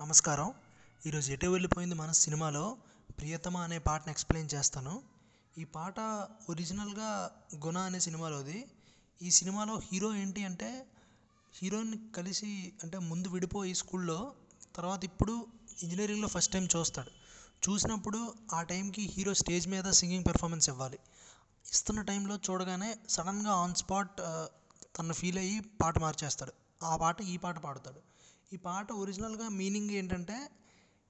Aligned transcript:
నమస్కారం. 0.00 0.54
ఈరోజు 1.06 1.32
ఎటు 1.32 1.46
వెళ్ళిపోయింది 1.46 1.94
మన 1.94 2.12
సినిమాలో? 2.12 2.76
ప్రియతమ 3.18 3.56
అనే 3.56 3.78
పాటను 3.78 4.10
ఎక్స్ప్లెయిన్ 4.10 4.54
చేస్తాను. 4.54 5.02
ఈ 5.58 5.64
పాట 5.64 6.00
ఒరిజినల్గా 6.50 7.30
గుణ 7.66 7.78
అనే 7.78 8.00
సినిమాలోది. 8.00 8.66
ఈ 9.22 9.30
సినిమాలో 9.30 9.80
హీరో 9.92 10.14
ఏంటి 10.16 10.44
అంటే 10.44 10.86
హీరోయిన్ 11.54 11.94
కలిసి 12.16 12.72
అంటే 12.82 12.98
ముందు 12.98 13.28
విడిపోయి 13.28 13.74
స్కూల్లో 13.74 14.32
తర్వాత 14.76 15.04
ఇప్పుడు 15.04 15.46
ఇంజనీరింగ్లో 15.82 16.28
ఫస్ట్ 16.28 16.52
టైం 16.52 16.68
చూస్తాడు. 16.76 17.10
చూసినప్పుడు 17.68 18.34
ఆ 18.52 18.62
టైంకి 18.62 19.02
హీరో 19.02 19.34
స్టేజ్ 19.34 19.68
మీద 19.68 19.90
సింగింగ్ 19.90 20.24
పెర్ఫార్మెన్స్ 20.24 20.68
ఇవ్వాలి. 20.68 20.98
ఇస్తున్న 21.72 22.02
టైంలో 22.02 22.36
చూడగానే 22.36 22.98
సడన్గా 23.08 23.52
ఆన్ 23.52 23.74
స్పాట్ 23.74 24.16
తను 24.98 25.12
ఫీల్ 25.12 25.38
అయ్యి 25.38 25.60
పాట 25.60 25.98
మార్చేస్తాడు. 25.98 26.52
ఆ 26.84 26.96
పాట 26.96 27.20
ఈ 27.20 27.36
పాట 27.36 27.58
పాడుతాడు. 27.58 28.15
ఈ 28.52 28.56
పాట 28.56 28.92
ఒరిజినల్గా 28.92 29.48
మీనింగ్ 29.48 29.90
ఏంటంటే 29.90 30.50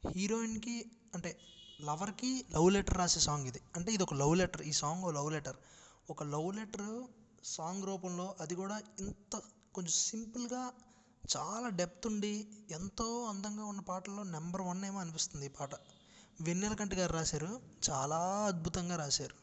హీరోయిన్కి 0.02 0.90
అంటే 1.14 1.36
లవర్కి 1.80 2.44
లవ్ 2.50 2.72
లెటర్ 2.72 2.98
రాసే 2.98 3.20
సాంగ్ 3.20 3.46
ఇది. 3.46 3.60
అంటే 3.76 3.92
ఇది 3.92 4.02
ఒక 4.02 4.14
లవ్ 4.14 4.36
లెటర్ 4.36 4.62
ఈ 4.62 4.72
సాంగ్ 4.72 5.04
ఒక 5.04 5.14
లవ్ 5.14 5.32
లెటర్. 5.32 5.56
ఒక 6.10 6.22
లవ్ 6.22 6.54
లెటర్ 6.54 7.04
సాంగ్ 7.44 7.84
రూపంలో 7.84 8.34
అది 8.40 8.54
కూడా 8.54 8.82
ఇంత 9.00 9.42
కొంచెం 9.74 9.92
సింపుల్గా 9.92 10.72
చాలా 11.36 11.68
డెప్త్ 11.68 12.06
ఉండి 12.06 12.48
ఎంతో 12.70 13.24
అందంగా 13.24 13.64
ఉన్న 13.64 13.80
పాటల్లో 13.80 14.22
నెంబర్ 14.22 14.62
వన్ 14.62 14.84
ఏమో 14.84 15.00
అనిపిస్తుంది 15.00 15.46
ఈ 15.46 15.48
పాట. 15.48 15.74
వెన్నెలకంటి 16.40 16.96
గారు 16.96 17.12
రాశారు 17.12 17.60
చాలా 17.90 18.44
అద్భుతంగా 18.46 18.96
రాశారు. 18.96 19.36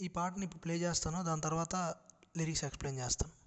ఈ 0.00 0.08
పాటని 0.08 0.44
ఇప్పుడు 0.44 0.60
ప్లే 0.60 0.74
చేస్తాను 0.76 1.24
దాని 1.24 1.40
తర్వాత 1.40 1.94
లిరిక్స్ 2.36 2.64
ఎక్స్ప్లెయిన్ 2.64 3.00
చేస్తాను. 3.00 3.43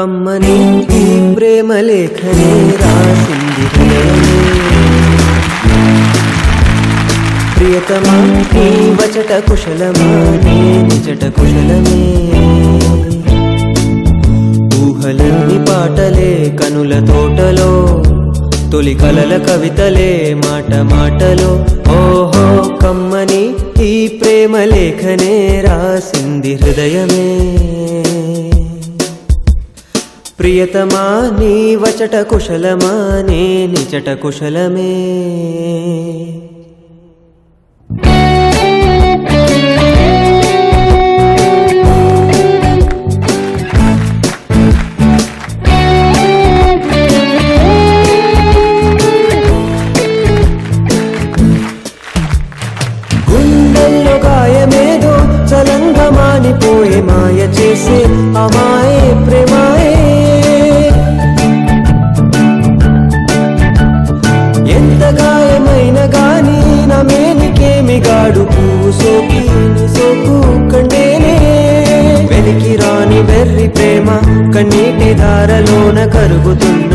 కమ్మని 0.00 0.82
ఈ 0.96 1.34
ప్రేమ 1.34 1.74
లేఖనే 1.74 2.76
రాసింది 2.80 3.66
ప్రియతమా 7.56 8.14
నీ 8.54 8.90
వచట 8.90 9.50
కుశలమా? 9.50 10.08
నీ 10.44 10.82
నిజట 10.82 11.24
కుశలమే. 11.24 12.00
ఊహలన్నీ 14.84 15.58
పాటలే 15.64 16.56
కనుల 16.62 17.04
తోటలో 17.04 18.02
తొలి 18.72 18.94
కలల 18.94 19.36
కవితలే 19.36 20.34
మాట 20.34 20.74
మాటలో. 20.74 21.66
ఓహో 21.92 22.78
కమ్మని 22.78 23.54
ఈ 23.84 24.08
ప్రేమ 24.08 24.56
లేఖనే 24.56 25.64
రాసింది 25.66 26.54
హృదయమే. 26.54 27.50
ప్రియతమా 30.40 31.02
నీ 31.38 31.52
వచట 31.76 32.16
కుశలమా 32.30 32.92
నే 33.28 33.40
నిచట 33.72 34.08
కుశలమే. 34.22 34.90
గుండెల్లో 53.30 54.14
గాయమేదో 54.24 55.14
చలంగమానిపోయే 55.50 57.00
మాయ 57.08 57.40
చేసే 57.58 57.98
అమాయే 58.36 58.79
ధారలోన 76.30 76.94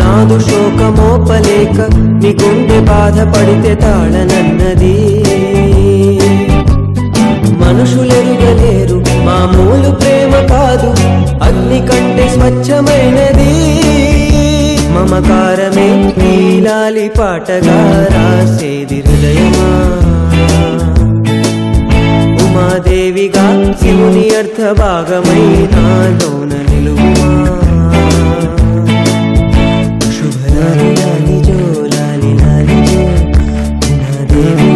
నాదు 0.00 0.36
శోకమోపలేక 0.38 1.78
నీ 2.22 2.30
గుండె 2.40 2.78
బాధపడితే 2.80 3.72
తాళనన్నది. 3.74 4.96
మనుషులెరుగలేరు 7.62 8.98
మామూలు 9.26 9.90
ప్రేమ 9.90 10.32
కాదు 10.52 10.90
అగ్ని 11.42 11.80
కంటే 11.88 12.26
స్వచ్ఛమైనది. 12.34 13.52
మమకారమే 14.94 15.88
నీలాలి 16.18 17.08
పాటగా 17.18 17.80
రాసేది 18.14 19.00
హృదయం 19.06 19.55
ఉమాదేవిగా 23.28 23.44
శివుని 23.80 24.24
అర్థ 24.38 24.60
భాగమై 24.78 25.44
నాలోన 25.74 26.52
నిలువుమా 26.68 27.30
శుభలాలి 30.16 30.90
లాలి 30.98 31.38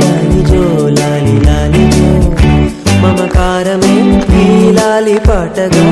లాలి 0.00 0.41
జో 0.50 0.65
లాలి 0.99 1.37
లాలి 1.47 1.84
జో. 1.94 2.09
మమకారమే 3.03 3.94
ఈ 4.41 4.47
లాలి 4.78 5.17
పాటగా 5.28 5.87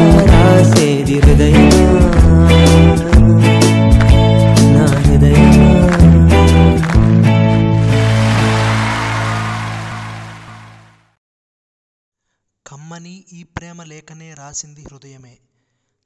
ఈ 13.39 13.43
ప్రేమ 13.43 13.83
లేఖనే 13.83 14.35
రాసింది 14.35 14.83
హృదయమే. 14.83 15.39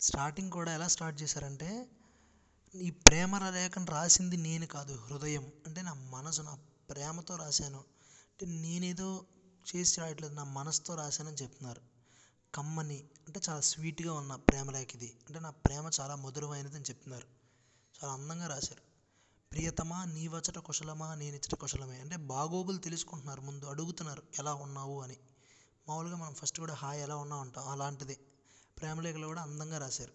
స్టార్టింగ్ 0.01 0.51
కూడా 0.51 0.75
ఎలా 0.75 0.89
స్టార్ట్ 0.89 1.23
చేశారంటే 1.23 1.89
ఈ 2.75 2.91
ప్రేమ 2.91 3.49
లేఖను 3.49 3.87
రాసింది 3.87 4.37
నేను 4.37 4.67
కాదు 4.67 4.95
హృదయం. 4.95 5.53
అంటే 5.67 5.83
నా 5.83 5.95
మనసు 5.95 6.43
నా 6.43 6.55
ప్రేమతో 6.91 7.37
రాశాను. 7.37 7.79
అంటే 8.31 8.47
నేనేదో 8.47 9.25
చేసి 9.67 10.01
రాయట్లేదు 10.01 10.35
నా 10.35 10.45
మనసుతో 10.45 10.95
రాశానని 10.95 11.37
చెప్తున్నారు. 11.43 11.81
కమ్మని 12.55 13.05
అంటే 13.27 13.41
చాలా 13.49 13.61
స్వీట్గా 13.61 14.13
ఉన్న 14.15 14.35
ప్రేమ 14.35 14.71
లేఖ 14.71 14.89
ఇది. 14.95 15.15
అంటే 15.29 15.41
నా 15.41 15.51
ప్రేమ 15.51 15.91
చాలా 16.01 16.17
మధురమైనది 16.17 16.77
అని 16.77 16.85
చెప్తున్నారు. 16.91 17.27
చాలా 17.99 18.13
అందంగా 18.13 18.47
రాశారు. 18.47 18.83
ప్రియతమా 19.53 20.05
నీ 20.05 20.29
వచ్చట 20.29 20.59
కుశలమా 20.59 21.15
నేనిచ్చట 21.15 21.55
కుశలమే. 21.55 22.01
అంటే 22.01 22.17
బాగోగులు 22.17 22.79
తెలుసుకుంటున్నారు 22.79 23.41
ముందు 23.41 23.65
అడుగుతున్నారు 23.65 24.23
ఎలా 24.39 24.55
ఉన్నావు 24.55 25.01
అని. 25.01 25.17
మామూలుగా 25.89 26.17
మనం 26.17 26.35
ఫస్ట్ 26.35 26.61
కూడా 26.61 26.75
హాయ్ 26.75 27.01
ఎలా 27.01 27.17
ఉన్నావు 27.17 27.41
అంటాం 27.41 27.69
అలాంటిది. 27.69 28.19
ప్రేమలేఖలు 28.79 29.27
కూడా 29.27 29.43
అందంగా 29.43 29.79
రాశారు. 29.79 30.13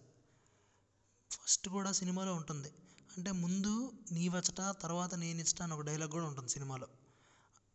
ఫస్ట్ 1.44 1.68
కూడా 1.68 1.92
సినిమాలో 1.92 2.34
ఉంటుంది. 2.34 2.72
అంటే 3.16 3.32
ముందు 3.32 3.92
నీ 4.12 4.28
వచ్చట 4.28 4.76
తర్వాత 4.82 5.14
నేను 5.14 5.62
అని 5.62 5.74
ఒక 5.74 5.80
డైలాగ్ 5.80 6.10
కూడా 6.10 6.24
ఉంటుంది 6.24 6.48
సినిమాలో. 6.48 6.86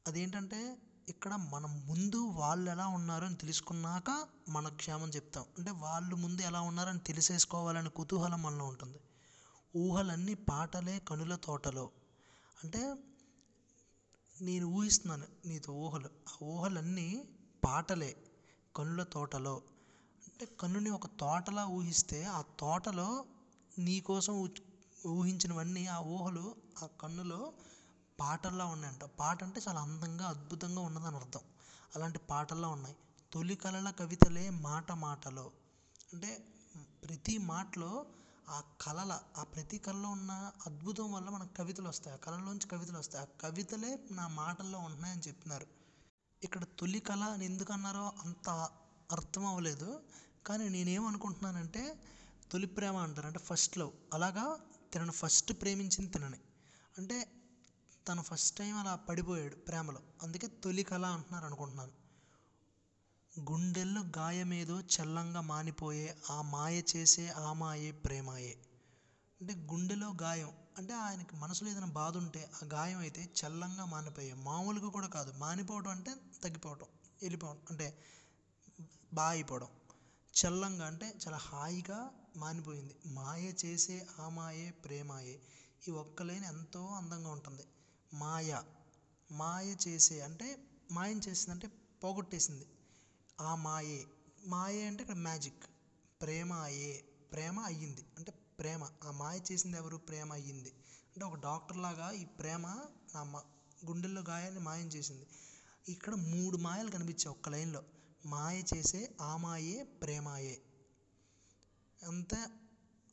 అదేంటంటే 0.08 0.78
ఇక్కడ 1.10 1.36
మనం 1.36 1.88
ముందు 1.88 2.18
వాళ్ళు 2.18 2.72
ఎలా 2.72 2.88
ఉన్నారో 2.88 3.26
అని 3.26 3.36
తెలుసుకున్నాక 3.36 4.28
మన 4.50 4.70
క్షేమం 4.70 5.10
చెప్తాం. 5.10 5.46
అంటే 5.58 5.72
వాళ్ళు 5.72 6.16
ముందు 6.16 6.42
ఎలా 6.42 6.62
ఉన్నారని 6.62 7.00
తెలిసేసుకోవాలనే 7.00 7.90
కుతూహలం 7.90 8.42
మనలో 8.42 8.66
ఉంటుంది. 8.66 9.00
ఊహలన్నీ 9.78 10.34
పాటలే 10.34 11.00
కనుల 11.00 11.36
తోటలో. 11.36 11.92
అంటే 12.64 12.96
నేను 14.42 14.66
ఊహిస్తున్నాను 14.66 15.28
నీతో 15.46 15.74
ఊహలు. 15.74 16.10
ఆ 16.30 16.38
ఊహలన్నీ 16.44 17.30
పాటలే 17.64 18.12
కనుల 18.76 19.04
తోటలో. 19.04 19.56
అంటే 20.24 20.46
కన్నుని 20.60 20.90
ఒక 20.90 21.08
తోటలా 21.20 21.66
ఊహిస్తే 21.68 22.24
ఆ 22.24 22.42
తోటలో 22.60 23.10
నీకోసం 23.80 24.36
ఊహించినవన్నీ 25.08 25.88
ఆ 25.88 26.00
ఊహలు 26.08 26.46
ఆ 26.84 26.88
కన్నులో 27.02 27.40
పాటల్లా 28.20 28.66
ఉన్నాయంట. 28.66 29.04
పాట 29.20 29.44
అంటే 29.44 29.62
చాలా 29.68 29.82
అందంగా 29.82 30.26
అద్భుతంగా 30.26 30.82
ఉన్నదని 30.82 31.16
అర్థం. 31.16 31.44
అలాంటి 31.96 32.20
పాటల్లా 32.30 32.68
ఉన్నాయి. 32.68 32.96
తొలి 33.36 33.56
కలల 33.56 33.90
కవితలే 33.92 34.50
మాట 34.50 34.92
మాటలో. 34.92 35.46
అంటే 36.14 36.32
ప్రతి 37.04 37.38
మాటలో 37.38 37.92
ఆ 38.50 38.58
కళల 38.82 39.12
ఆ 39.38 39.44
ప్రతి 39.44 39.78
కళలో 39.78 40.10
ఉన్న 40.10 40.32
అద్భుతం 40.66 41.12
వల్ల 41.14 41.30
మనకు 41.30 41.54
కవితలు 41.58 41.90
వస్తాయి. 41.90 42.14
ఆ 42.14 42.22
కళలోంచి 42.26 42.68
కవితలు 42.68 42.98
వస్తాయి. 42.98 43.22
ఆ 43.26 43.30
కవితలే 43.42 43.92
నా 44.12 44.28
మాటల్లో 44.28 44.80
ఉంటున్నాయని 44.80 45.22
చెప్తున్నారు 45.22 45.68
ఇక్కడ 46.44 46.64
తొలి 46.80 47.00
కళ 47.00 47.24
అని 47.24 47.46
ఎందుకు 47.46 47.74
అన్నారో 47.74 48.12
అంత 48.26 48.50
అర్థం 49.12 49.46
అవ్వలేదు. 49.46 50.04
కానీ 50.46 50.70
నేనేమనుకుంటున్నానంటే 50.70 52.00
తొలి 52.52 52.68
ప్రేమ 52.68 52.98
అంటారు. 52.98 53.28
అంటే 53.28 53.40
ఫస్ట్ 53.40 53.78
లవ్ 53.78 53.92
అలాగా 54.14 54.58
తనను 54.96 55.12
ఫస్ట్ 55.12 55.54
ప్రేమించింది 55.62 56.12
తినని. 56.12 56.38
అంటే 56.98 57.28
తను 58.08 58.22
ఫస్ట్ 58.22 58.58
టైం 58.58 58.78
అలా 58.78 58.96
పడిపోయాడు 58.96 59.56
ప్రేమలో. 59.56 60.02
అందుకే 60.24 60.48
తొలి 60.48 60.84
కళ 60.84 61.06
అంటున్నారు 61.06 61.46
అనుకుంటున్నాను. 61.46 61.92
గుండెల్లో 63.40 64.02
గాయమేదో 64.18 64.82
చల్లంగా 64.82 65.42
మానిపోయే 65.42 66.18
ఆ 66.30 66.42
మాయ 66.42 66.82
చేసే 66.96 67.30
ఆ 67.30 67.54
మాయే 67.54 67.92
ప్రేమాయే. 67.92 68.58
అంటే 69.42 69.54
గుండెలో 69.54 70.14
గాయం. 70.22 70.52
అంటే 70.76 70.94
ఆయనకి 71.00 71.36
మనసులో 71.36 71.70
ఏదైనా 71.70 71.88
బాధ 71.94 72.18
ఉంటే 72.18 72.50
ఆ 72.56 72.66
గాయం 72.74 73.00
అయితే 73.00 73.30
చల్లంగా 73.40 73.86
మానిపోయాయి 73.86 74.34
మామూలుగా 74.44 74.90
కూడా 74.90 75.08
కాదు. 75.08 75.32
మానిపోవడం 75.38 75.92
అంటే 75.92 76.12
తగ్గిపోవటం 76.44 76.90
వెళ్ళిపోవడం 77.22 77.62
అంటే 77.70 77.88
బాగా 79.14 79.30
అయిపోవడం. 79.30 79.70
చల్లంగా 80.34 80.86
అంటే 80.86 81.14
చాలా 81.24 81.38
హాయిగా 81.38 82.00
మానిపోయింది. 82.38 82.96
మాయ 83.14 83.54
చేసే 83.66 84.08
ఆ 84.20 84.30
మాయే 84.30 84.72
ప్రేమాయే. 84.86 85.36
ఈ 85.88 85.92
ఒక్కలేని 85.92 86.48
ఎంతో 86.48 86.86
అందంగా 86.92 87.30
ఉంటుంది. 87.30 87.66
మాయ. 88.12 88.52
మాయ 89.30 89.76
చేసే 89.88 90.22
అంటే 90.22 90.48
మాయం 90.92 91.20
చేసింది 91.20 91.52
అంటే 91.52 91.68
పోగొట్టేసింది. 92.02 92.66
ఆ 93.42 93.56
మాయే. 93.56 94.00
మాయే 94.48 94.88
అంటే 94.88 95.04
ఇక్కడ 95.04 95.16
మ్యాజిక్. 95.18 95.64
ప్రేమ 96.22 96.52
ఏ 96.80 96.90
ప్రేమ 97.32 97.60
అయ్యింది. 97.62 98.04
అంటే 98.18 98.32
ప్రేమ. 98.60 98.90
ఆ 99.04 99.12
మాయ 99.12 99.40
చేసింది 99.52 99.78
ఎవరు? 99.78 99.98
ప్రేమ 99.98 100.34
అయ్యింది. 100.34 100.70
అంటే 101.16 101.26
ఒక 101.26 101.36
డాక్టర్ 101.36 101.78
లాగా 101.78 102.12
ఈ 102.12 102.26
ప్రేమ 102.26 102.68
నా 103.16 103.24
మా 103.24 103.44
గుండెల్లో 103.86 104.22
గాయాన్ని 104.22 104.60
మాయం 104.60 104.88
చేసింది. 104.88 105.28
ఇక్కడ 105.90 106.14
మూడు 106.16 106.58
మాయలు 106.58 106.92
కనిపించాయి 106.92 107.28
ఒక్క 107.28 107.50
లైన్లో. 107.50 107.84
మాయ 108.26 108.64
చేసే 108.76 109.16
ఆ 109.22 109.38
మాయే 109.38 109.84
ప్రేమాయే 109.84 110.62
అంతే 112.08 112.38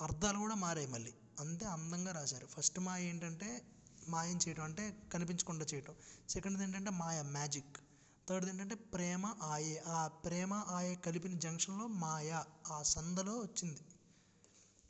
అర్థాలు 0.01 0.39
కూడా 0.39 0.55
మారాయి 0.55 0.87
మళ్ళీ. 0.87 1.15
అంతే 1.41 1.67
అందంగా 1.67 2.13
రాశారు. 2.13 2.47
ఫస్ట్ 2.47 2.81
మాయ 2.81 3.05
ఏంటంటే 3.05 3.63
మాయం 4.09 4.39
చేయటం 4.49 4.63
అంటే 4.63 4.85
కనిపించకుండా 5.13 5.67
చేయటం. 5.75 5.95
సెకండ్ది 6.29 6.65
ఏంటంటే 6.65 6.91
మాయ 6.91 7.23
మ్యాజిక్. 7.23 7.77
థర్డ్ 8.29 8.49
ఏంటంటే 8.49 8.75
ప్రేమ 8.75 9.27
ఆయే. 9.43 9.83
ఆ 9.87 10.09
ప్రేమ 10.09 10.55
ఆయే 10.55 10.95
కలిపిన 10.95 11.39
జంక్షన్లో 11.39 11.87
మాయ 11.87 12.43
ఆ 12.73 12.83
సందలో 12.83 13.33
వచ్చింది. 13.39 13.81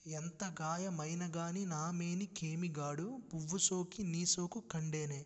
ఎంత 0.06 0.54
గాయమైన 0.60 1.32
గాని 1.36 1.66
నా 1.66 1.90
మేనికేమి 1.90 2.52
ఏమి 2.52 2.68
గాడు? 2.78 3.20
పువ్వు 3.34 3.58
సోకి 3.58 4.02
నీ 4.04 4.26
సోకు 4.26 4.60
కండేనే. 4.60 5.18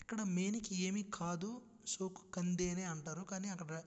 ఇక్కడ 0.00 0.22
మేనికి 0.22 0.76
ఏమీ 0.76 1.02
కాదు 1.02 1.62
సోకు 1.86 2.22
కందేనే 2.34 2.82
అంటారు. 2.84 3.20
కానీ 3.22 3.48
అక్కడ 3.48 3.82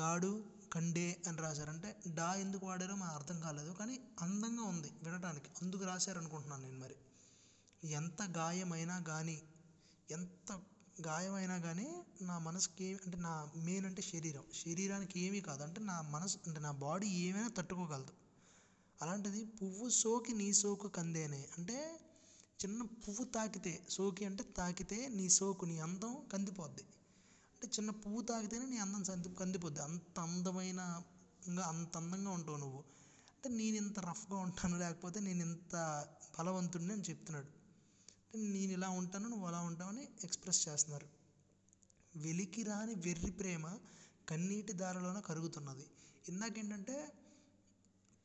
గాడు 0.00 0.30
కండే 0.72 1.22
అని 1.26 1.38
రాశారు. 1.38 1.70
అంటే 1.70 1.96
డా 2.14 2.34
ఎందుకు 2.34 2.66
వాడారో 2.66 2.96
మాకు 2.96 3.14
అర్థం 3.14 3.40
కాలేదు. 3.40 3.72
కానీ 3.72 4.00
అందంగా 4.22 4.62
ఉంది 4.62 4.90
వినడానికి 5.02 5.50
అందుకు 5.62 5.84
రాశారు 5.84 6.18
అనుకుంటున్నాను 6.18 6.62
నేను 6.62 6.78
మరి. 6.78 6.96
ఎంత 7.82 8.22
గాయమైనా 8.36 9.00
కానీ 9.00 9.42
ఎంత 10.10 10.60
గాయమైనా 11.06 11.58
కానీ 11.58 11.88
నా 12.22 12.38
మనసుకి 12.38 13.00
అంటే 13.04 13.18
నా 13.18 13.48
మెయిన్ 13.56 13.86
అంటే 13.86 14.02
శరీరం. 14.02 14.44
శరీరానికి 14.64 15.20
ఏమీ 15.20 15.40
కాదు. 15.40 15.62
అంటే 15.62 15.80
నా 15.80 16.02
మనసు 16.02 16.38
అంటే 16.46 16.60
నా 16.60 16.70
బాడీ 16.70 17.06
ఏమైనా 17.06 17.48
తట్టుకోగలదు. 17.48 18.23
అలాంటిది 19.02 19.44
పువ్వు 19.44 19.88
సోకి 19.90 20.32
నీ 20.32 20.52
సోకు 20.52 20.88
కందేనే 20.88 21.48
అంటే 21.58 22.00
చిన్న 22.64 22.82
పువ్వు 22.82 23.24
తాకితే 23.24 23.86
సోకి 23.90 24.24
అంటే 24.24 24.44
తాకితే 24.44 25.08
నీ 25.08 25.30
సోకు 25.30 25.64
నీ 25.64 25.78
అందం 25.78 26.16
కందిపోద్ది. 26.32 26.82
అంటే 27.54 27.66
చిన్న 27.66 27.90
పువ్వు 27.90 28.22
తాకితేనే 28.22 28.66
నీ 28.66 28.76
అందం 28.76 29.04
సంది 29.04 29.28
కందిపోద్ది. 29.28 29.82
అంత 29.82 30.20
అందమైన 30.20 31.02
అంత 31.66 31.96
అందంగా 31.96 32.30
ఉంటావు 32.30 32.56
నువ్వు. 32.56 32.78
అంటే 33.30 33.48
నేను 33.48 33.76
ఇంత 33.76 34.00
రఫ్గా 34.00 34.38
ఉంటాను 34.38 34.78
లేకపోతే 34.78 35.20
నేను 35.20 35.42
ఇంత 35.42 36.06
బలవంతుడిని 36.38 36.92
అని 36.92 37.02
చెప్తున్నాడు. 37.02 37.46
అంటే 38.34 38.38
నేను 38.38 38.72
ఇలా 38.72 38.88
ఉంటాను 38.88 39.28
నువ్వు 39.28 39.46
అలా 39.46 39.60
ఉంటావని 39.60 40.08
ఎక్స్ప్రెస్ 40.24 40.68
చేస్తున్నారు. 40.68 41.06
వెలికి 42.16 42.62
రాని 42.62 42.94
వెర్రి 42.94 43.30
ప్రేమ 43.30 43.78
కన్నీటి 44.28 44.72
దారిలోన 44.72 45.20
కరుగుతున్నది. 45.20 45.86
ఇందాకేంటంటే 46.28 47.12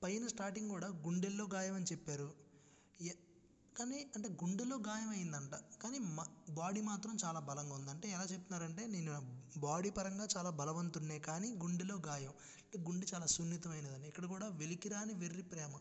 పైన 0.01 0.25
స్టార్టింగ్ 0.27 0.69
కూడా 0.69 0.87
గుండెల్లో 1.05 1.45
గాయం 1.53 1.75
అని 1.75 1.87
చెప్పారు 1.91 2.29
కానీ 3.75 3.97
అంటే 4.15 4.29
గుండెలో 4.41 4.77
గాయం 4.87 5.09
అయిందంట 5.09 5.55
కానీ 5.81 5.97
మ 6.15 6.21
బాడీ 6.51 6.81
మాత్రం 6.81 7.13
చాలా 7.23 7.39
బలంగా 7.49 7.73
ఉంది. 7.75 7.89
అంటే 7.89 8.07
ఎలా 8.09 8.23
చెప్తున్నారంటే 8.23 8.83
నేను 8.87 9.11
బాడీ 9.57 9.89
పరంగా 9.89 10.25
చాలా 10.35 10.49
బలవంతున్నే 10.59 11.17
కానీ 11.19 11.49
గుండెలో 11.63 11.97
గాయం. 12.07 12.33
అంటే 12.63 12.77
గుండె 12.87 13.07
చాలా 13.13 13.27
సున్నితమైనదని. 13.27 14.07
ఇక్కడ 14.07 14.25
కూడా 14.25 14.47
వెలికి 14.61 14.89
రాని 14.89 15.13
వెర్రి 15.15 15.43
ప్రేమ. 15.43 15.73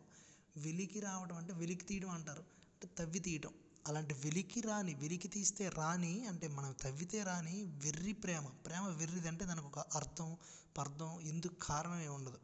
వెలికి 0.56 1.00
రావడం 1.00 1.36
అంటే 1.36 1.54
వెలికి 1.54 1.84
తీయడం 1.84 2.10
అంటారు. 2.10 2.44
అంటే 2.74 2.88
తవ్వి 2.98 3.20
తీయటం. 3.20 3.54
అలాంటి 3.86 4.14
వెలికి 4.24 4.60
రాని 4.60 4.94
వెలికి 4.94 5.28
తీస్తే 5.28 5.68
రాని 5.76 6.12
అంటే 6.26 6.48
మనం 6.48 6.72
తవ్వితే 6.82 7.22
రాని 7.22 7.56
వెర్రి 7.84 8.14
ప్రేమ. 8.22 8.44
ప్రేమ 8.66 8.84
వెర్రిది 9.00 9.28
అంటే 9.28 9.44
దానికి 9.44 9.66
ఒక 9.66 9.80
అర్థం 9.96 10.30
పర్థం 10.78 11.12
ఎందుకు 11.24 11.56
కారణం 11.62 12.00
ఏమి 12.00 12.14
ఉండదు 12.14 12.38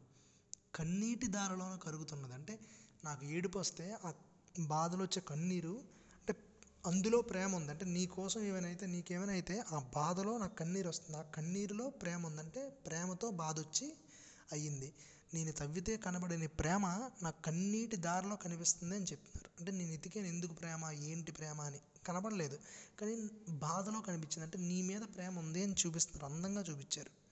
కన్నీటి 0.75 1.27
దారిలోన 1.27 1.75
కరుగుతున్నది. 1.75 2.33
అంటే 2.33 2.59
నాకు 3.03 3.25
ఏడుపు 3.25 3.59
వస్తే 3.59 3.95
ఆ 4.05 4.13
బాధలో 4.59 5.03
వచ్చే 5.03 5.21
కన్నీరు 5.21 5.75
అంటే 6.19 6.33
అందులో 6.85 7.21
ప్రేమ 7.21 7.55
ఉంది 7.55 7.71
అంటే 7.71 7.85
నీ 7.85 8.05
కోసం 8.05 8.41
ఏమైనా 8.41 8.69
నీకేమైనా 8.85 9.33
అయితే 9.33 9.63
ఆ 9.71 9.79
బాధలో 9.95 10.37
నాకు 10.37 10.55
కన్నీరు 10.55 10.89
వస్తుంది 10.89 11.17
ఆ 11.19 11.21
కన్నీరులో 11.21 11.89
ప్రేమ 11.89 12.25
ఉందంటే 12.25 12.69
ప్రేమతో 12.87 13.31
బాధ 13.31 13.59
వచ్చి 13.59 13.87
అయ్యింది. 14.51 14.93
నేను 15.33 15.51
తవ్వితే 15.51 15.97
కనబడిన 15.97 16.45
ప్రేమ 16.45 16.85
నా 17.23 17.29
కన్నీటి 17.29 17.95
దారిలో 17.95 18.35
కనిపిస్తుంది 18.35 18.95
అని 18.95 19.05
చెప్తున్నారు 19.05 19.49
అంటే 19.59 19.71
నేను 19.71 19.91
ఎతికాను 19.91 20.25
ఎందుకు 20.25 20.53
ప్రేమ 20.53 20.91
ఏంటి 20.91 21.31
ప్రేమ 21.31 21.61
అని 21.61 21.79
కనబడలేదు. 22.05 22.59
కానీ 23.01 23.15
బాధలో 23.49 24.01
కనిపించింది. 24.01 24.43
అంటే 24.43 24.57
నీ 24.59 24.81
మీద 24.81 25.01
ప్రేమ 25.15 25.39
ఉంది 25.39 25.63
అని 25.63 25.75
చూపిస్తున్నారు. 25.85 26.33
అందంగా 26.33 26.61
చూపించారు. 26.61 27.24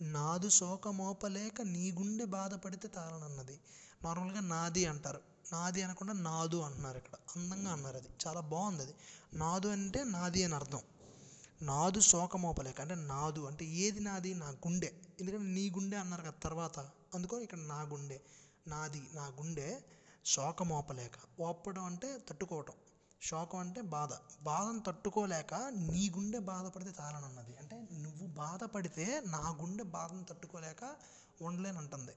నాదు 0.00 0.48
శోకమోపలేక 0.48 1.62
నీ 1.62 1.92
గుండె 1.92 2.24
బాధపడితే 2.24 2.88
తారనన్నది. 2.88 3.60
నార్మల్గా 4.02 4.40
నాది 4.40 4.86
అంటారు. 4.86 5.20
నాది 5.52 5.82
అనకుండా 5.82 6.12
నాదు 6.12 6.56
అంటున్నారు 6.56 6.96
ఇక్కడ. 6.96 7.14
అందంగా 7.36 7.72
అన్నారు 7.72 7.96
అది. 7.96 8.08
చాలా 8.26 8.40
బాగుంది 8.40 8.82
అది 8.82 8.94
నాదు 9.34 9.68
అంటే 9.68 10.04
నాది 10.04 10.44
అని 10.44 10.54
అర్థం. 10.54 10.80
నాదు 11.62 12.00
శోకమోపలేక 12.00 12.80
అంటే 12.80 12.94
నాదు 12.94 13.40
అంటే 13.40 13.64
ఏది 13.64 14.00
నాది? 14.00 14.34
నా 14.34 14.48
గుండె. 14.48 14.92
ఎందుకంటే 15.20 15.44
నీ 15.44 15.70
గుండె 15.70 15.96
అన్నారు 15.96 16.22
కదా 16.22 16.30
తర్వాత. 16.30 16.78
అందుకని 17.14 17.42
ఇక్కడ 17.42 17.58
నా 17.58 17.82
గుండె 17.82 18.20
నాది 18.66 19.02
నా 19.14 19.26
గుండె 19.26 19.80
శోకమోపలేక. 20.24 21.12
ఓపడం 21.40 21.84
అంటే 21.84 22.18
తట్టుకోవటం. 22.28 22.72
శోకం 23.22 23.58
అంటే 23.58 23.80
బాధ. 23.80 24.08
బాధను 24.42 24.80
తట్టుకోలేక 24.80 25.54
నీ 25.76 26.10
గుండె 26.16 26.38
బాధపడితే 26.38 26.90
తాళనన్నది 26.90 27.55
బాధపడితే 28.36 29.22
నా 29.26 29.42
గుండె 29.60 29.84
బాధను 29.96 30.24
తట్టుకోలేక 30.24 30.82
ఉండలేనంటుంది 31.42 32.14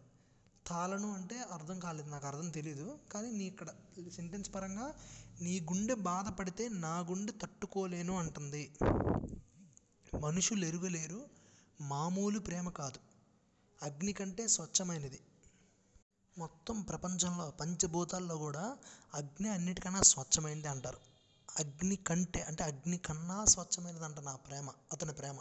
తాళను 0.67 1.13
అంటే 1.13 1.38
అర్థం 1.51 1.79
కాలేదు 1.79 2.09
నాకు 2.09 2.27
అర్థం 2.27 2.49
తెలీదు. 2.49 2.99
కానీ 3.11 3.31
నీ 3.31 3.43
ఇక్కడ 3.43 3.69
సెంటెన్స్ 4.15 4.49
పరంగా 4.55 4.88
నీ 5.41 5.59
గుండె 5.59 5.95
బాధపడితే 6.09 6.69
నా 6.69 6.99
గుండె 6.99 7.33
తట్టుకోలేను 7.41 8.13
అంటుంది. 8.17 8.63
మనుషులు 10.19 10.65
ఎరుగలేరు 10.65 11.21
మామూలు 11.81 12.39
ప్రేమ 12.39 12.69
కాదు. 12.69 12.99
అగ్ని 13.79 14.13
కంటే 14.13 14.47
స్వచ్ఛమైనది. 14.47 15.19
మొత్తం 16.38 16.81
ప్రపంచంలో 16.81 17.45
పంచభూతాల్లో 17.59 18.38
కూడా 18.38 18.65
అగ్ని 19.13 19.49
అన్నిటికన్నా 19.49 20.01
స్వచ్ఛమైనది 20.01 20.67
అంటారు. 20.67 20.99
అగ్ని 21.49 21.95
కంటే 21.95 22.41
అంటే 22.41 22.63
అగ్ని 22.63 22.97
కన్నా 22.97 23.45
స్వచ్ఛమైనది 23.45 24.05
అంట 24.05 24.19
నా 24.19 24.35
ప్రేమ 24.35 24.69
అతని 24.91 25.13
ప్రేమ. 25.13 25.38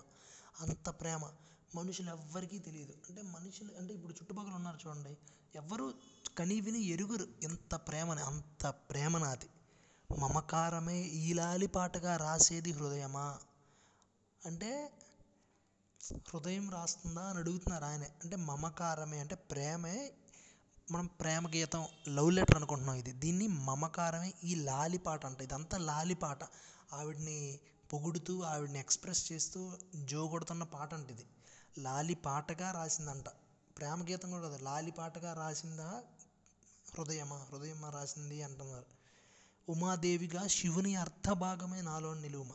అంత 0.60 0.88
ప్రేమ. 0.90 1.30
మనుషులు 1.74 2.08
ఎవ్వరికీ 2.10 2.58
తెలియదు 2.58 2.94
అంటే 3.08 3.22
మనుషులు 3.22 3.70
అంటే 3.78 3.94
ఇప్పుడు 3.94 4.12
చుట్టుపక్కల 4.12 4.52
ఉన్నారు 4.52 4.78
చూడండి. 4.86 5.16
ఎవ్వరు 5.54 5.94
కని 6.38 6.60
విని 6.60 6.80
ఎరుగురు. 6.84 7.26
ఎంత 7.42 7.74
ప్రేమని 7.74 8.20
అంత 8.20 8.66
ప్రేమ 8.66 9.18
నాది 9.18 9.48
మమకారమే 10.18 10.98
ఈలాలి 11.00 11.66
పాటగా 11.66 12.16
రాసేది 12.16 12.72
హృదయమా? 12.72 13.38
అంటే 14.46 14.92
హృదయం 16.28 16.70
రాస్తుందా 16.70 17.22
అని 17.22 17.38
అడుగుతున్నారు 17.38 17.84
ఆయనే. 17.84 18.10
అంటే 18.22 18.36
మమకారమే 18.36 19.18
అంటే 19.18 19.34
ప్రేమే 19.34 20.12
మనం 20.90 21.06
ప్రేమ 21.06 21.48
గీతం 21.48 21.86
లవ్ 22.08 22.32
లెటర్ 22.32 22.56
అనుకుంటున్నాం 22.56 22.96
ఇది. 22.96 23.12
దీన్ని 23.12 23.46
మమకారమే 23.48 24.34
ఈ 24.44 24.54
లాలిపాట 24.54 25.26
అంట. 25.26 25.40
ఇదంతా 25.40 25.78
లాలిపాట 25.78 26.38
ఆవిడ్ని 26.92 27.60
పొగుడుతూ 27.92 28.42
ఆవిడని 28.42 28.78
ఎక్స్ప్రెస్ 28.78 29.32
చేస్తూ 29.32 29.72
జోగొడుతున్న 29.94 30.62
పాట 30.62 30.94
అంట 30.94 31.10
ఇది. 31.10 31.26
లాలి 31.78 32.14
పాటగా 32.14 32.70
రాసిందంట. 32.70 33.28
ప్రేమ 33.78 34.08
గీతం 34.08 34.30
కూడా 34.30 34.48
కదా 34.48 34.58
లాలి 34.58 34.90
పాటగా 34.90 35.32
రాసిందా? 35.32 36.02
హృదయమా? 36.98 37.36
హృదయమా 37.36 37.90
రాసింది 37.90 38.42
అంటున్నారు. 38.42 38.86
ఉమాదేవిగా 39.68 40.46
శివుని 40.46 40.96
అర్ధభాగమే 40.96 41.82
నాలో 41.82 42.14
నిలువుమ? 42.14 42.50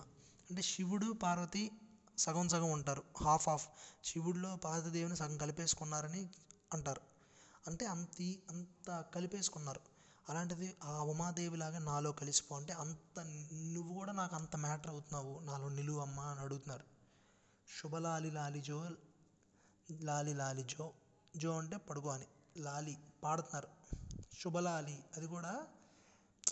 అంటే 0.50 0.62
శివుడు 0.62 1.13
పార్వతి 1.13 1.72
సగం 2.18 2.50
సగం 2.50 2.72
ఉంటారు. 2.72 3.04
Half 3.24 3.50
half. 3.50 3.68
శివుడిలో 4.04 4.56
పార్వతీదేవిని 4.56 5.18
సగం 5.18 5.38
కలిపేసుకున్నారని 5.38 6.30
అంటారు. 6.74 7.02
అంటే 7.68 7.86
అంత 7.86 8.08
అంత 8.50 9.06
కలిపేసుకున్నారు. 9.16 9.93
అలాంటిది 10.30 10.77
ఆ 10.84 11.03
ఉమాదేవిలాగా 11.03 11.80
నాలో 11.80 12.12
కలిసిపో 12.12 12.56
అంటే 12.56 12.74
అంత 12.74 13.20
నువ్వు 13.53 13.94
కూడా 13.94 14.12
నాకు 14.12 14.36
అంత 14.36 14.56
మ్యాటర్ 14.56 14.89
అవుతున్నావు. 14.89 15.39
నాలో 15.39 15.70
నిలువు 15.70 16.00
అమ్మా 16.00 16.24
అని 16.24 16.39
అడుగుతున్నారు. 16.39 16.84
శుభలాలి 17.82 18.32
లాలి 18.32 18.62
జో 18.62 18.89
లాలి 20.01 20.34
లాలి 20.34 20.63
జో 20.63 20.94
జో 21.38 21.58
అంటే 21.58 21.77
పడుకో 21.77 22.10
అని 22.10 22.25
లాలి 22.58 22.98
పాడుతున్నారు. 23.24 23.68
శుభలాలి 24.44 25.00
అది 25.18 25.27
కూడా 25.27 25.68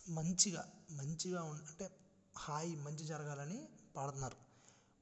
మంచిగా 0.09 0.65
మంచిగా 0.91 1.41
అంటే 1.41 1.91
హాయి 2.37 2.75
మంచి 2.75 3.05
జరగాలని 3.05 3.65
పాడుతున్నారు. 3.95 4.37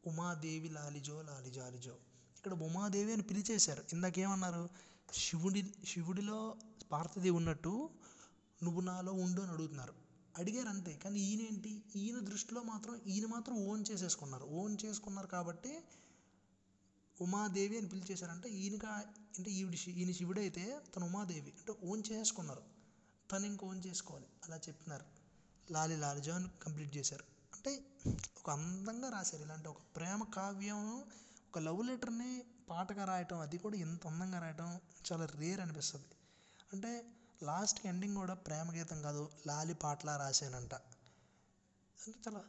ఉమాదేవి 0.08 0.70
లాలిజో 0.70 1.22
లాలిజో 1.22 1.62
లాలిజో 1.62 1.92
ఇక్కడ 2.38 2.54
ఉమాదేవి 2.54 3.14
అని 3.14 3.22
పిలిచేశారు. 3.22 3.84
ఇందాకేమన్నారు? 3.94 4.70
శివుడి 5.14 5.74
శివుడిలో 5.86 6.56
పార్థదేవి 6.92 7.30
ఉన్నట్టు 7.30 7.90
నువ్వు 8.64 8.82
నాలో 8.82 9.14
ఉండు 9.14 9.42
అని 9.42 9.52
అడుగుతున్నారు. 9.52 9.94
అడిగారు 10.38 10.70
అంతే 10.70 10.94
కానీ 11.04 11.20
ఈయనేంటి? 11.20 11.84
ఈయన 11.96 12.20
దృష్టిలో 12.20 12.64
మాత్రం 12.64 12.96
ఈయన 13.08 13.26
మాత్రం 13.26 13.56
ఓన్ 13.66 13.84
చేసేసుకున్నారు. 13.92 14.46
ఓన్ 14.46 14.78
చేసుకున్నారు 14.86 15.28
కాబట్టి 15.28 15.84
ఉమాదేవి 17.22 17.78
అని 17.78 17.90
పిలిచేశారంటే. 17.90 18.50
ఈయనగా 18.50 18.92
అంటే 19.38 19.52
ఈవిడ 19.52 19.90
ఈయన 19.90 20.12
శివుడైతే 20.12 20.80
తను 20.96 21.06
ఉమాదేవి 21.06 21.54
అంటే 21.60 21.74
ఓన్ 21.84 22.04
చేసుకున్నారు 22.12 22.62
తను 23.32 23.46
ఇంక 23.46 23.64
ఓన్ 23.64 23.82
చేసుకోవాలి. 23.88 24.28
అలా 24.44 24.58
చెప్తున్నారు 24.58 25.06
లాలి 25.72 25.98
లాలిజో 25.98 26.34
అని 26.34 26.48
కంప్లీట్ 26.64 26.98
చేశారు. 26.98 27.24
అంటే 27.56 27.86
ఒక 28.38 28.50
అందంగా 28.50 29.10
రాశారు. 29.10 29.44
ఇలాంటి 29.44 29.68
ఒక 29.68 29.78
ప్రేమ 29.96 30.24
కావ్యం 30.24 31.00
ఒక 31.50 31.60
లవ్ 31.60 31.86
లెటర్ని 31.86 32.44
పాటగా 32.70 33.06
రాయటం 33.06 33.40
అది 33.40 33.58
కూడా 33.58 33.78
ఇంత 33.78 34.08
అందంగా 34.08 34.40
రాయటం 34.40 34.80
చాలా 35.12 35.26
రేర్ 35.26 35.60
అనిపిస్తుంది. 35.60 36.16
అంటే 36.74 36.92
లాస్ట్కి 37.44 37.88
ఎండింగ్ 37.88 38.16
కూడా 38.16 38.34
ప్రేమ 38.34 38.72
గీతం 38.72 39.02
కాదు 39.02 39.30
లాలి 39.48 39.74
పాటలా 39.74 40.18
రాశానంట. 40.18 40.74
అంటే 40.76 42.20
చాలా 42.28 42.40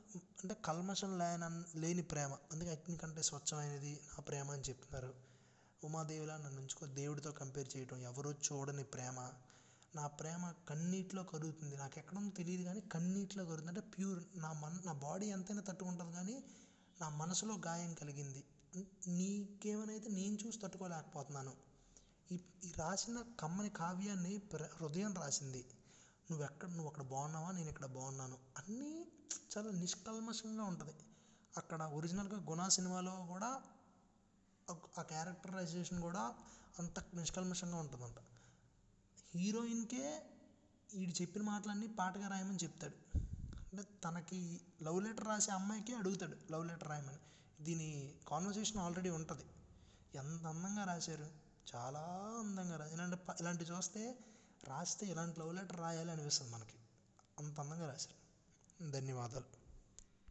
అంటే 0.43 0.55
కల్మషం 0.65 1.19
లేన 1.19 1.65
లేని 1.77 2.03
ప్రేమ. 2.03 2.37
అందుకే 2.53 2.71
అగ్ని 2.71 2.97
కంటే 2.97 3.23
స్వచ్ఛమైనది 3.23 4.01
నా 4.09 4.21
ప్రేమ 4.23 4.51
అని 4.51 4.63
చెప్తున్నారు. 4.63 5.15
ఉమాదేవిలా 5.85 6.37
నన్ను 6.37 6.61
ఉంచుకో 6.61 6.87
దేవుడితో 6.87 7.33
కంపేర్ 7.33 7.77
చేయటం 7.77 7.97
ఎవరో 7.97 8.33
చూడని 8.33 8.85
ప్రేమ. 8.85 9.33
నా 9.95 10.07
ప్రేమ 10.07 10.55
కన్నీటిలో 10.69 11.23
కరుగుతుంది. 11.23 11.77
నాకు 11.77 11.99
ఎక్కడో 11.99 12.31
తెలియదు 12.37 12.63
కానీ 12.63 12.81
కన్నీటిలో 12.81 13.45
కరుగుతుంది. 13.45 13.69
అంటే 13.69 13.81
ప్యూర్ 13.81 14.25
నా 14.37 14.53
మన 14.53 14.81
నా 14.85 14.93
బాడీ 14.93 15.27
ఎంతైనా 15.27 15.63
తట్టుకుంటుంది 15.63 16.13
కానీ 16.13 16.45
నా 17.01 17.09
మనసులో 17.09 17.55
గాయం 17.67 17.95
కలిగింది. 17.95 18.45
నీకేమైతే 19.09 20.09
నేను 20.09 20.39
చూసి 20.47 20.59
తట్టుకోలేకపోతున్నాను. 20.59 21.70
ఈ 22.33 22.41
రాసిన 22.79 23.25
కమ్మని 23.41 23.71
కావ్యాన్ని 23.71 24.39
ప్ర 24.39 24.69
హృదయం 24.81 25.15
రాసింది. 25.15 25.67
నువ్వు 26.31 26.45
ఎక్కడ 26.45 26.69
నువ్వు 26.69 26.87
అక్కడ 26.87 27.03
బాగున్నావా? 27.03 27.51
నేను 27.51 27.69
ఇక్కడ 27.69 27.87
బాగున్నాను. 27.87 28.39
అన్నీ 28.59 29.13
చాలా 29.59 29.71
నిష్కల్మషంగా 29.71 30.65
ఉంటుంది. 30.65 30.95
అక్కడ 31.57 31.83
ఒరిజినల్గా 31.83 32.47
గుణ 32.51 32.69
సినిమాలో 32.69 33.27
కూడా 33.29 33.63
ఆ- 34.71 34.77
ఆ 34.99 35.03
క్యారెక్టరైజేషన్ 35.03 36.03
కూడా 36.03 36.35
అంత 36.79 37.01
నిష్కల్మషంగా 37.15 37.77
ఉంటుందంట. 37.77 38.17
హీరోయిన్కే 39.35 40.23
వీడు 40.95 41.23
చెప్పిన 41.23 41.43
మాటలన్నీ 41.43 41.87
పాటగా 41.87 42.29
రాయమని 42.29 42.57
చెప్తాడు. 42.57 43.19
అంటే 43.73 43.83
తనకి 44.05 44.61
లవ్ 44.83 45.03
లెటర్ 45.03 45.29
రాసే 45.29 45.53
అమ్మాయికి 45.53 45.95
అడుగుతాడు 45.95 46.53
లవ్ 46.53 46.67
లెటర్ 46.67 46.89
రాయమని. 46.89 47.19
దీని 47.65 48.15
కాన్వర్సేషన్ 48.29 48.79
ఆల్రెడీ 48.79 49.11
ఉంటుంది. 49.11 49.45
ఎంత 50.15 50.47
అందంగా 50.47 50.85
రాశారు. 50.85 51.40
చాలా 51.77 52.01
అందంగా 52.41 52.77
రాసి 52.77 52.95
ఇలాంటి 52.95 53.17
ఇలాంటివి 53.17 53.41
ఇలాంటి 53.41 53.65
చూస్తే 53.65 54.19
రాస్తే 54.65 55.07
ఇలాంటి 55.07 55.41
లవ్ 55.41 55.55
లెటర్ 55.55 55.81
రాయాలి 55.81 56.11
అనిపిస్తుంది 56.11 56.53
మనకి. 56.53 56.79
అంత 57.39 57.61
అందంగా 57.61 57.93
రాశారు. 57.93 58.21
ధన్యవాదాలు. 58.91 59.60